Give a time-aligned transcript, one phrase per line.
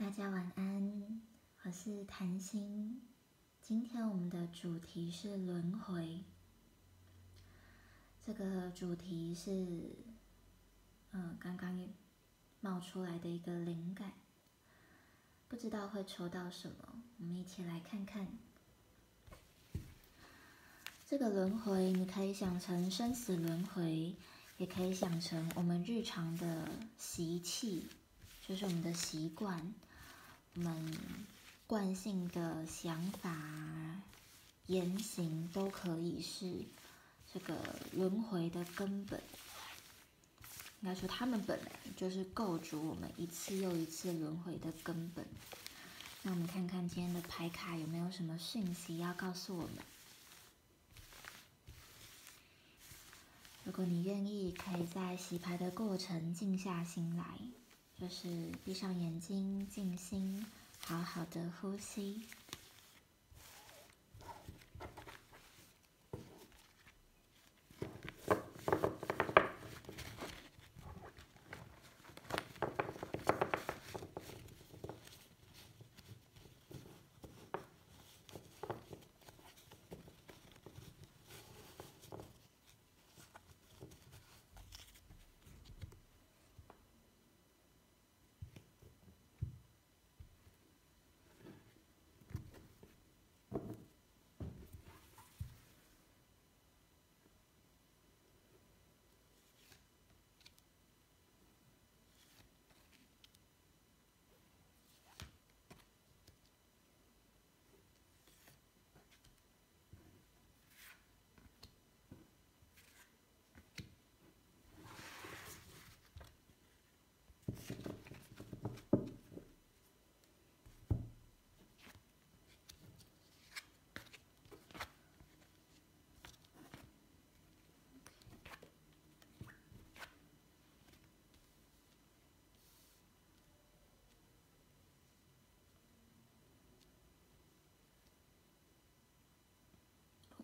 [0.00, 1.20] 大家晚安，
[1.64, 3.02] 我是谭心。
[3.60, 6.22] 今天我们的主题是轮回。
[8.24, 9.96] 这个主题是，
[11.10, 11.88] 嗯，刚刚
[12.60, 14.12] 冒出来的一个灵感，
[15.48, 18.28] 不知道会抽到什么，我们一起来看看。
[21.08, 24.14] 这个轮回，你可以想成生死轮回，
[24.58, 27.88] 也可以想成我们日常的习气，
[28.46, 29.74] 就是我们的习惯。
[30.54, 30.96] 我们
[31.66, 33.36] 惯性的想法、
[34.66, 36.64] 言行都可以是
[37.32, 37.56] 这个
[37.92, 39.22] 轮回的根本。
[40.80, 45.24] 应该说，他们本来就是构筑我们一次又一次轮回的根本。
[46.22, 49.76] 那我们看看今天的牌卡有没有什么讯息要告诉我们？
[53.64, 57.24] 如果你愿意，可以在洗牌的过程静下心来。
[58.00, 58.28] 就是
[58.64, 60.46] 闭上眼睛，静心，
[60.86, 62.22] 好好的呼吸。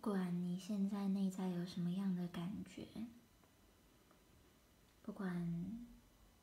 [0.04, 2.86] 不管你现在内在有什么样的感觉，
[5.00, 5.80] 不管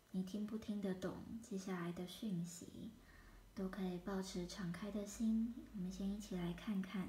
[0.10, 1.14] 你听不听得懂
[1.44, 2.90] 接下来的讯息，
[3.54, 5.54] 都可以保持敞开的心。
[5.76, 7.08] 我们先一起来看看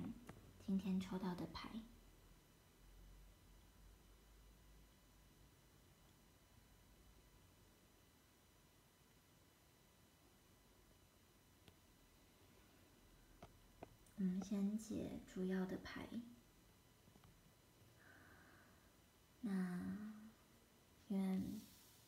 [0.67, 1.71] 今天抽到的牌。
[14.17, 16.07] 我们先解主要的牌。
[19.45, 20.15] 那
[21.09, 21.43] 因为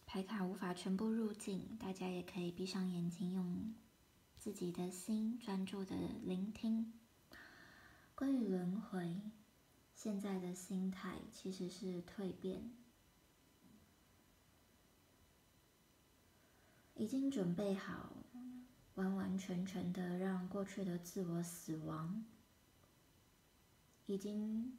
[0.06, 3.74] 牌卡无法全部入境，大家也可以闭上眼睛，用
[4.38, 6.92] 自己的心专注的聆听。
[8.14, 9.20] 关于轮回，
[9.96, 12.70] 现在的心态其实是蜕变，
[16.94, 18.12] 已经准备好
[18.94, 22.24] 完完全全的让过去的自我死亡，
[24.06, 24.78] 已经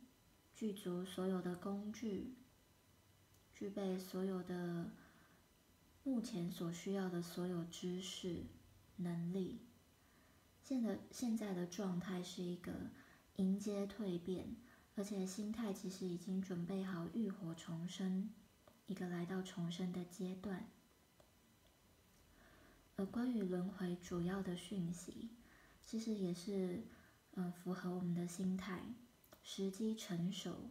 [0.55, 2.33] 具足所有的工具。
[3.57, 4.91] 具备所有的
[6.03, 8.43] 目前所需要的所有知识、
[8.97, 9.61] 能力。
[10.61, 12.73] 现在现在的状态是一个
[13.37, 14.55] 迎接蜕变，
[14.95, 18.29] 而且心态其实已经准备好浴火重生，
[18.87, 20.67] 一个来到重生的阶段。
[22.97, 25.29] 而关于轮回主要的讯息，
[25.81, 26.83] 其实也是
[27.35, 28.81] 嗯符合我们的心态，
[29.43, 30.69] 时机成熟。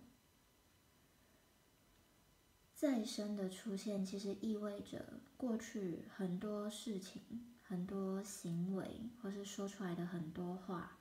[2.84, 7.22] 再生的出现，其实意味着过去很多事情、
[7.62, 10.98] 很多行为，或是说出来的很多话，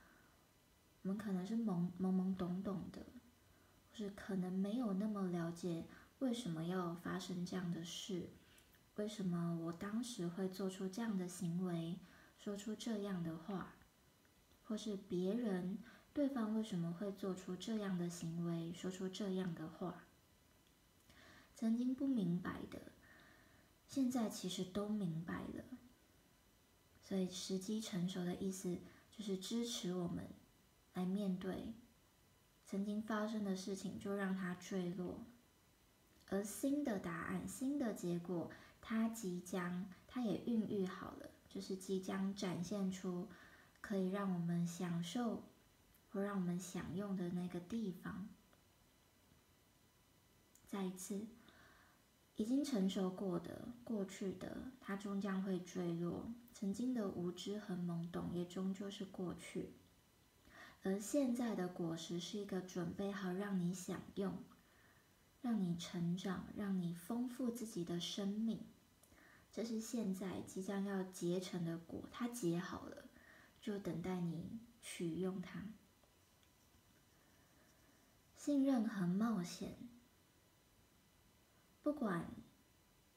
[1.01, 3.01] 我们可能是懵懵懵懂懂的，
[3.91, 5.83] 或是可能没有那么了解
[6.19, 8.29] 为什么要发生这样的事，
[8.95, 11.99] 为什么我当时会做出这样的行为，
[12.39, 13.73] 说出这样的话，
[14.63, 15.79] 或是别人
[16.13, 20.05] 对方为什么会做出这样的行为，说出这样的话。
[21.55, 22.91] 曾经不明白的，
[23.87, 25.63] 现在其实都明白了。
[27.03, 28.79] 所以时机成熟的意思，
[29.11, 30.27] 就是支持我们
[30.93, 31.73] 来面对
[32.65, 35.23] 曾经发生的事情，就让它坠落。
[36.27, 38.51] 而新的答案、新的结果，
[38.81, 43.29] 它即将，它也孕育好了，就是即将展现出
[43.79, 45.43] 可以让我们享受
[46.11, 48.27] 或让我们享用的那个地方。
[50.67, 51.27] 再一次。
[52.35, 59.73] 已经成熟过的、过去的，它终将会坠落；曾经的无知和懵懂，也终究是过去。
[60.81, 64.37] 而现在的果实是一个准备好让你享用、
[65.41, 68.59] 让你成长、让你丰富自己的生命。
[69.51, 73.05] 这是现在即将要结成的果，它结好了，
[73.61, 75.67] 就等待你取用它。
[78.35, 79.77] 信任和冒险，
[81.83, 82.25] 不管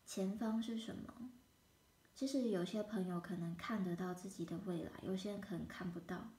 [0.05, 1.31] 前方是什么，
[2.13, 6.31] 其实有些朋友可能看得到自己的未来，有些人可能看不到。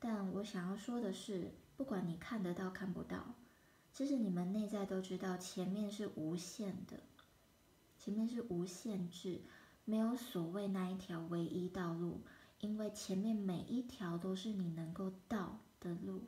[0.00, 3.34] 但我想要说的是，不管你看得到看不到，
[3.92, 6.98] 其实你们内在都知道前面是无限的，
[7.96, 9.42] 前面是无限制，
[9.84, 12.22] 没有所谓那一条唯一道路，
[12.58, 16.24] 因为前面每一条都是你能够到的路。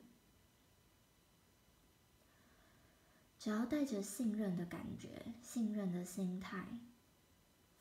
[3.43, 6.65] 只要带着信任的感觉，信任的心态，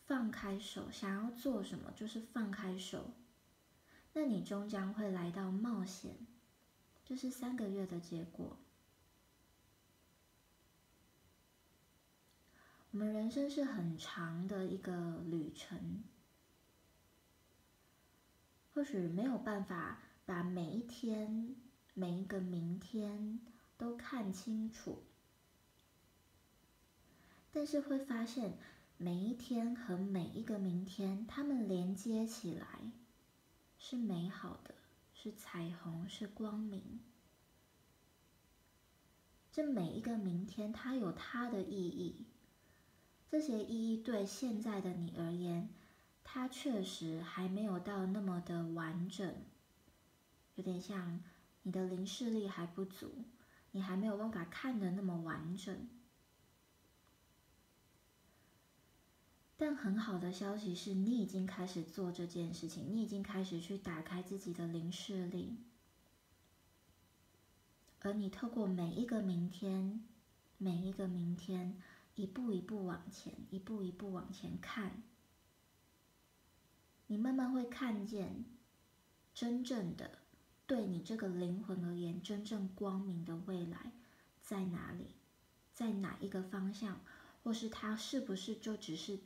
[0.05, 3.13] 放开手，想要做什么就是放开手。
[4.13, 6.17] 那你终将会来到冒险，
[7.05, 8.57] 这是三个月的结果。
[12.91, 16.03] 我们人生是很长的一个旅程，
[18.75, 21.55] 或许没有办法把每一天、
[21.95, 23.39] 每一个明天
[23.79, 25.05] 都看清楚，
[27.53, 28.59] 但是会发现
[28.97, 32.91] 每一天和每一个明天，它们连接起来。
[33.79, 34.75] 是美好的，
[35.13, 37.01] 是彩虹，是光明。
[39.51, 42.25] 这每一个明天，它有它的意义。
[43.29, 45.69] 这些意义对现在的你而言，
[46.23, 49.35] 它确实还没有到那么的完整。
[50.55, 51.23] 有点像
[51.63, 53.25] 你的灵视力还不足，
[53.73, 55.89] 你还没有办法看的那么完整。
[59.65, 65.57] 但很好的消息是你已经开始做这件事情，你已经开始去打开自己的灵视力，
[68.01, 70.05] 而你透过每一个明天，
[70.59, 71.81] 每一个明天，
[72.17, 75.01] 一步一步往前，一步一步往前看，
[77.07, 78.45] 你慢慢会看见
[79.33, 80.19] 真正的
[80.67, 83.93] 对你这个灵魂而言真正光明的未来
[84.43, 85.15] 在哪里，
[85.73, 87.01] 在哪一个方向，
[87.45, 89.21] 或是它是不是就只是。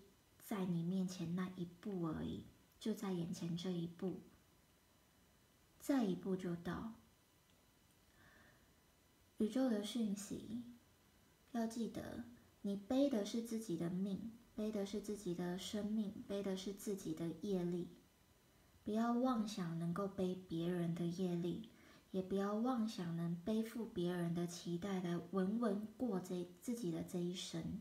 [0.46, 2.44] 在你面前那一步而已，
[2.78, 4.20] 就在眼前这一步，
[5.80, 6.92] 再一步就到。
[9.38, 10.62] 宇宙的讯息，
[11.50, 12.22] 要记得，
[12.62, 17.88] 你背的是自己的命，背的是自己的生命，背的是自己的业力。
[18.84, 21.70] 不要妄想能够背别人的业力，
[22.12, 27.80] 也不要妄想能背负别人的期待来稳稳过这自己的这一生。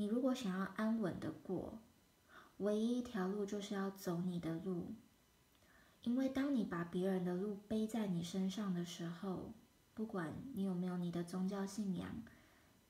[0.00, 1.78] 你如果想要安稳的过，
[2.56, 4.94] 唯一一条路就是要走你的路。
[6.04, 9.52] 因为当你把别人的路背在你身上的时候，
[9.92, 12.22] 不管你有没有你的宗教信仰，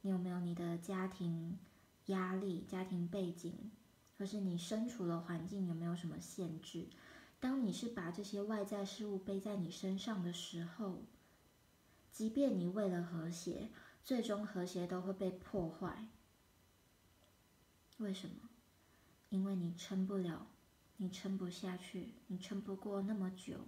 [0.02, 1.58] 你有没有你的家庭
[2.06, 3.72] 压力、家庭背景，
[4.16, 6.86] 或是你身处的环境有没有什么限制，
[7.40, 11.02] 当你是把这些外在事物背在你身上的时候，
[12.12, 13.68] 即便你为了和谐，
[14.04, 16.06] 最终和谐都会被破坏。
[18.00, 18.49] 为什么？
[19.29, 20.47] 因为你撑不了，
[20.97, 23.61] 你撑不下去，你撑不过那么久。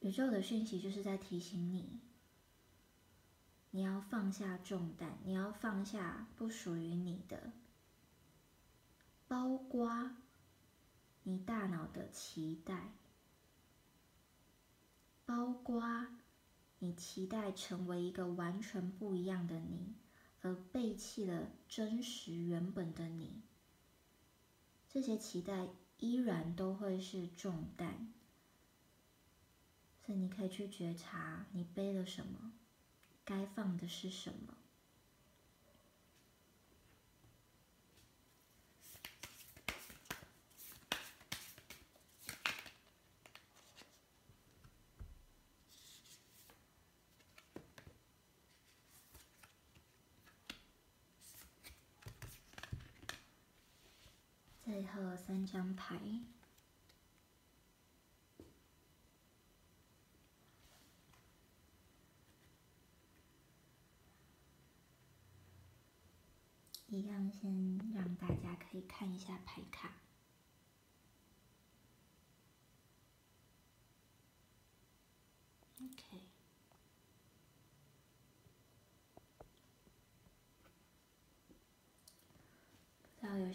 [0.00, 2.00] 宇宙的讯息就是在提醒你，
[3.72, 7.52] 你要放下重担，你要放下不属于你的，
[9.26, 10.12] 包括
[11.24, 12.92] 你大脑的期待，
[15.24, 16.06] 包括
[16.78, 19.96] 你期待成为一个完全不一样的你。
[20.46, 23.42] 而背弃了真实原本的你，
[24.88, 25.66] 这些期待
[25.98, 28.12] 依然都会是重担。
[30.04, 32.52] 所以你可以去觉察，你背了什么，
[33.24, 34.54] 该放的是什么。
[54.64, 55.98] 最后三张牌，
[66.86, 70.05] 一样先让大家可以看一下牌卡。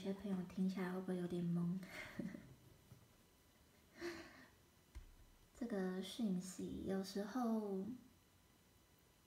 [0.02, 1.78] 有些朋友听起来会不会有点懵？
[5.56, 7.86] 这个讯息有时候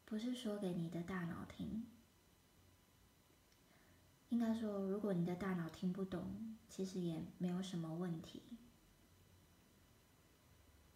[0.05, 1.87] 不是说给你的大脑听，
[4.31, 8.43] 应该说，如果你的大脑听不懂，其实也没有什么问题。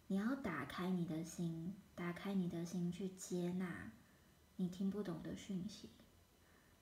[0.07, 3.93] 你要打开你的心，打开你的心去接纳
[4.57, 5.89] 你听不懂的讯息。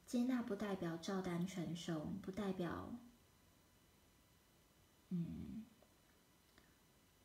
[0.07, 2.97] 接纳不代表照单全收，不代表，
[5.09, 5.65] 嗯，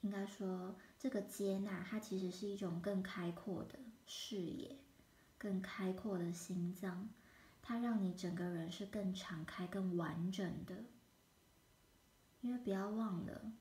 [0.00, 4.76] 应该说这个接纳，它其实是一种更开阔的视野，
[5.38, 7.08] 更开阔的心脏，
[7.62, 10.84] 它让你整个人是更敞开、更完整的。
[12.40, 13.52] 因为不要忘了。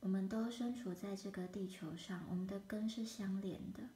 [0.00, 3.90] 我们都身处在这个地球上，我们的根是相连的。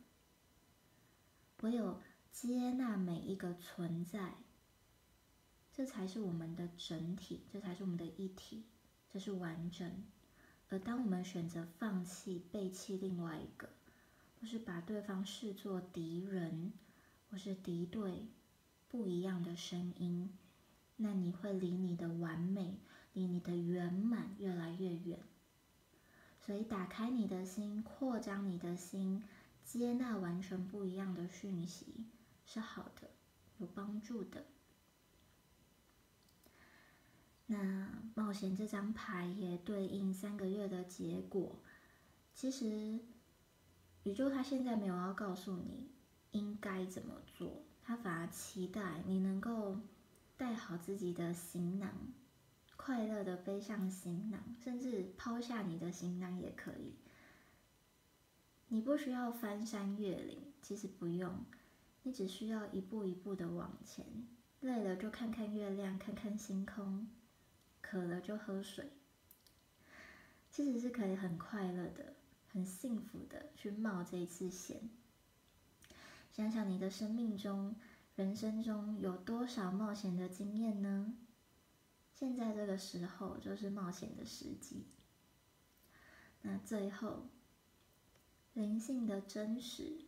[1.62, 2.02] 唯有
[2.32, 4.34] 接纳每一个存在，
[5.72, 8.64] 这才是我们的整体，这才是我们的一体，
[9.12, 10.04] 这是完整。
[10.68, 13.68] 而当我们选择放弃、背弃另外一个，
[14.40, 16.72] 或是把对方视作敌人，
[17.30, 18.28] 或是敌对
[18.88, 20.32] 不一样的声音，
[20.96, 22.78] 那你会离你的完美、
[23.12, 25.18] 离你的圆满越来越远。
[26.40, 29.22] 所以，打开你的心，扩张你的心，
[29.64, 32.06] 接纳完全不一样的讯息，
[32.52, 33.08] 是好的，
[33.58, 34.44] 有帮助的。
[37.46, 41.60] 那冒险这张牌也对应三个月的结果。
[42.34, 42.98] 其实，
[44.02, 45.92] 宇宙它现在没有要告诉你
[46.32, 49.78] 应该怎么做，它反而期待你能够
[50.36, 51.94] 带好自己的行囊。
[52.76, 56.96] 快乐的背上行囊，甚至抛下你的行囊也可以。
[58.66, 61.44] 你不需要翻山越岭，其实不用，
[62.02, 64.04] 你只需要一步一步的往前。
[64.60, 67.06] 累了就看看月亮，看看星空；
[67.80, 68.90] 渴了就喝水。
[70.50, 72.14] 其实是可以很快乐的、
[72.52, 74.90] 很幸福的去冒这一次险。
[76.32, 77.74] 想想你的生命中、
[78.16, 81.14] 人生中有多少冒险的经验呢？
[82.14, 84.84] 现在这个时候就是冒险的时机。
[86.42, 87.28] 那最后，
[88.52, 90.04] 灵性的真实，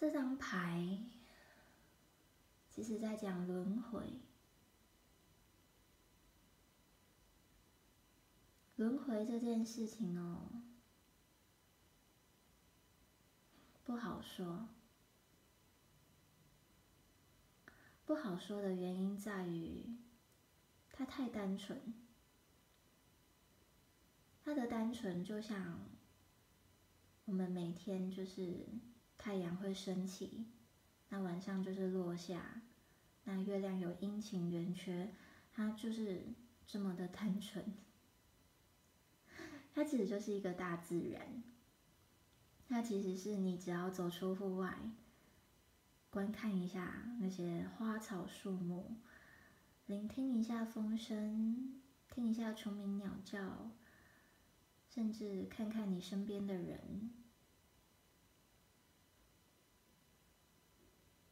[0.00, 0.98] 这张牌
[2.70, 4.18] 其实在讲轮回。
[8.76, 10.62] 轮回这件事情哦，
[13.84, 14.70] 不好说。
[18.06, 19.98] 不好说的原因在于，
[20.92, 21.92] 它太单纯。
[24.42, 25.78] 它的单纯就像
[27.26, 28.66] 我们每天就是
[29.22, 30.46] 太阳会升起，
[31.10, 32.62] 那晚上就是落下，
[33.24, 35.12] 那月亮有阴晴圆缺，
[35.52, 36.22] 它就是
[36.66, 37.74] 这么的单纯。
[39.74, 41.42] 它其实就是一个大自然，
[42.66, 44.90] 它其实是你只要走出户外。
[46.08, 48.96] 观看一下那些花草树木，
[49.84, 53.70] 聆听一下风声，听一下虫鸣鸟叫，
[54.88, 57.10] 甚至看看你身边的人，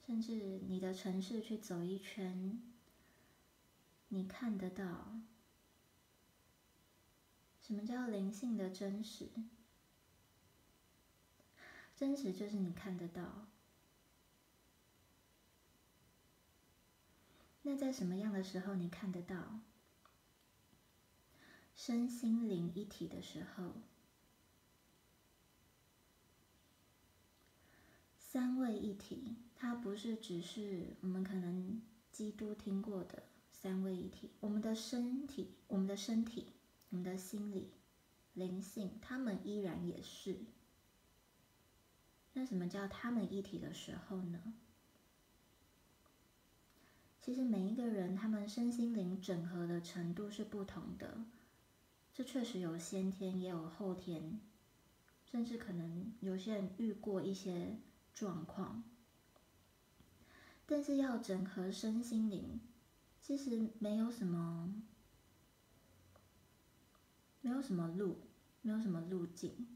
[0.08, 2.62] 甚至你的城市去走一圈，
[4.08, 5.20] 你看得到
[7.60, 9.28] 什么叫灵性的真实？
[11.94, 13.48] 真实就是你看得到。
[17.60, 19.60] 那在什么样的时候你看得到
[21.74, 23.74] 身心灵一体的时候？
[28.30, 31.80] 三位一体，它不是只是我们可能
[32.12, 34.32] 基督听过的三位一体。
[34.40, 36.52] 我们的身体、我们的身体、
[36.90, 37.70] 我们的心理、
[38.34, 40.40] 灵性，他们依然也是。
[42.34, 44.52] 那什么叫他们一体的时候呢？
[47.22, 51.24] 其实每一个人，他们身心灵整合的程度是不同的，
[52.12, 54.38] 这确实有先天，也有后天，
[55.24, 57.78] 甚至可能有些人遇过一些
[58.18, 58.82] 状况。
[60.66, 62.60] 但是要整合身心灵，
[63.20, 64.74] 其实没有什么，
[67.40, 68.20] 没有什么路，
[68.62, 69.68] 没有什么路径，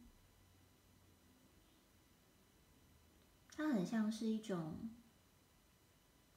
[3.55, 4.91] 它很像是一种。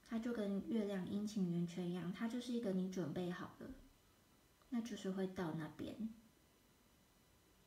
[0.08, 3.70] 它就跟月亮阴晴圆缺一样，它就是一个你准备好了，
[4.70, 6.08] 那就是会到那边。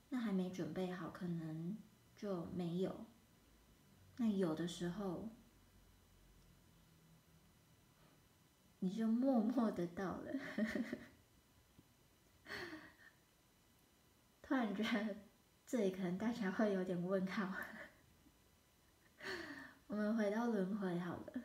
[0.07, 1.77] 那还没准备好，可能
[2.15, 3.05] 就没有。
[4.21, 5.29] 那有的时候，
[8.79, 10.33] 你就默默的到了。
[14.41, 15.15] 突然觉得
[15.65, 17.53] 这里可能大家会有点问号。
[19.87, 21.41] 我们回到轮回好了。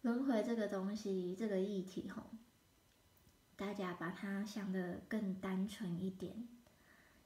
[0.00, 2.30] 轮回这个东西，这个议题吼，
[3.54, 6.48] 大家把它想的更单纯一点，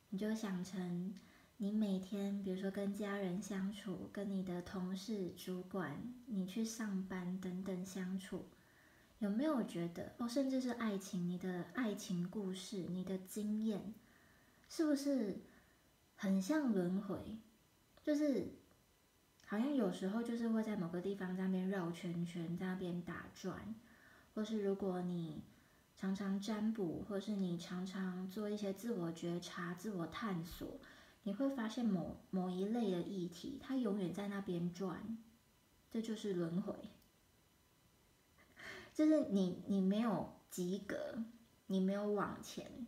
[0.09, 1.15] 你就想成
[1.62, 8.47] 你每天，比如说跟家人相处，跟你的同事、主管，你去上班等等相处，
[9.19, 13.93] 有没有觉得哦，甚至是爱情，你的爱情故事，你的经验，
[14.71, 15.43] 是不是
[16.17, 17.37] 很像轮回？
[18.02, 18.55] 就是。
[19.45, 23.75] 好像有时候就是会在某个地方在那边绕圈圈，在那边打转，
[24.33, 25.43] 或是如果你
[25.97, 30.79] 常常占卜，或是你常常做一些自我觉察、自我探索，
[31.23, 35.19] 你会发现某某一类的议题，它永远在那边转，
[35.91, 36.75] 这就是轮回。
[38.95, 41.23] 就是你你没有及格，
[41.67, 42.87] 你没有往前，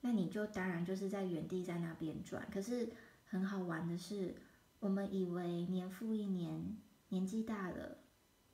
[0.00, 2.48] 那你就当然就是在原地在那边转。
[2.50, 2.92] 可是
[3.24, 4.34] 很好玩的是。
[4.80, 6.78] 我们以为年复一年，
[7.10, 7.98] 年纪大了，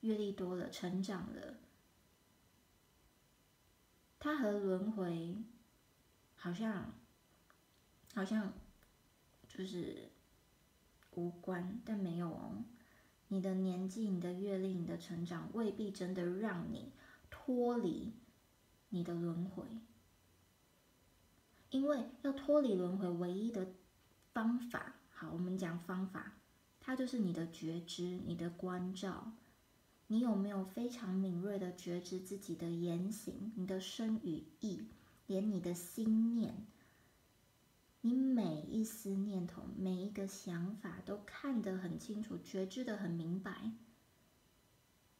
[0.01, 1.59] 阅历多了，成长了，
[4.19, 5.37] 它和轮回
[6.35, 6.95] 好像
[8.13, 8.53] 好像
[9.57, 10.11] 就是
[11.15, 12.65] 无关，但没有哦。
[13.29, 16.93] 你的年纪、你的阅历、你的成长，未必真的让你
[17.31, 18.13] 脱离
[18.91, 19.65] 你的轮回，
[21.71, 23.67] 因为要脱离轮回，唯一的
[24.33, 24.95] 方法。
[25.11, 26.35] 好，我们讲方法，
[26.79, 29.33] 它就是你的觉知，你的关照，
[30.09, 34.85] 你有没有非常敏锐的觉知自己的言行，你的身与意，
[35.27, 36.67] 连你的心念，
[38.07, 43.73] 你每一丝念头，每一个想法都看得很清楚，觉知的很明白，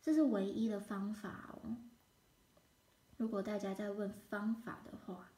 [0.01, 1.79] 这是唯一的方法哦。
[3.17, 5.33] 如果大家在问方法的话，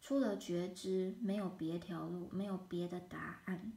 [0.00, 3.74] 除了觉知，没有别条路，没有别的答案。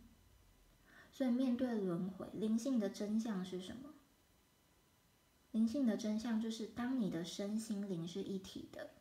[1.12, 3.89] 所以面对轮回，灵性的真相是什么？
[5.52, 8.92] 灵性的真相就是，当你的身心灵是一体的，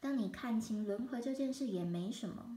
[0.00, 2.56] 当你看清轮回这件事也没什么，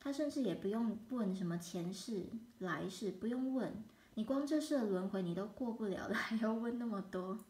[0.00, 2.26] 他甚至也不用问什么前世
[2.58, 3.84] 来世，不用问，
[4.14, 7.44] 你光这世的轮回你都过不了了，还要问那么多？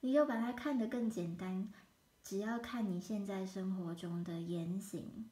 [0.00, 1.72] 你就把它看得更简单。
[2.22, 5.28] 只要看你现在生活中的言行，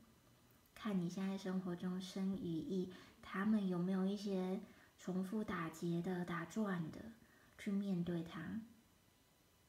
[0.74, 4.60] 看你现在生活中生与意，他们有没有一些
[4.98, 7.12] 重复打结的、打转的，
[7.58, 8.60] 去面对它。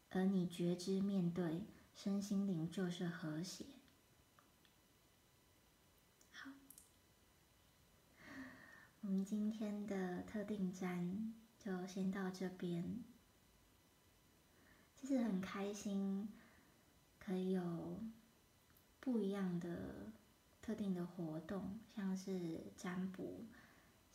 [0.09, 1.63] 而你觉知面对，
[1.95, 3.65] 身心灵就是和谐。
[6.31, 6.51] 好，
[9.03, 13.03] 我们今天的特定站就先到这边。
[14.95, 16.27] 其实很开心。
[17.25, 18.03] 可以有
[18.99, 20.11] 不一样的
[20.61, 23.45] 特定的活动，像是占卜，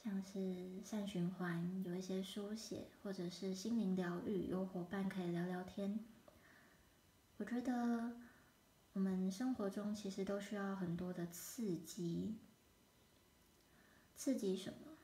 [0.05, 5.98] 像是善循环，有一些书写，或者是心灵疗愈，有伙伴可以聊聊天。
[7.38, 8.12] 我觉得
[8.92, 12.35] 我们生活中其实都需要很多的刺激，
[14.18, 14.98] 刺激什么？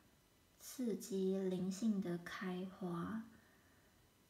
[0.59, 3.23] 刺激灵性的开花，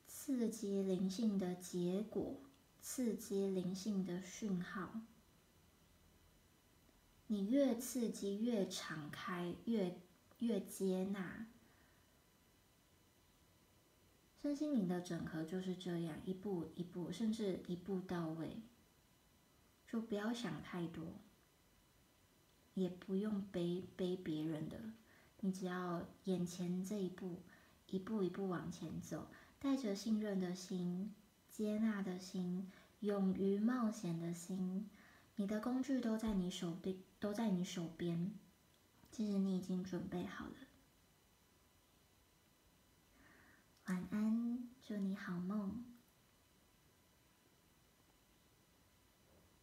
[0.06, 2.42] 刺激灵性的结果。
[2.82, 5.00] 刺激灵性的讯号，
[7.28, 10.02] 你越刺激，越敞开，越
[10.40, 11.46] 越接纳，
[14.42, 18.60] 身心灵的整合就是这样，一步一步，甚至一步到位，
[19.88, 21.06] 就不要想太多，
[22.74, 24.78] 也不用背背别人的，
[25.40, 27.40] 你只要眼前这一步，
[27.88, 31.14] 一步一步往前走，带着信任的心。
[31.48, 34.90] 接纳的心，勇于冒险的心，
[35.36, 38.32] 你的工具都在你手边，都在你手边。
[39.12, 40.54] 其实你已经准备好了。
[43.86, 45.93] 晚安，祝你好梦。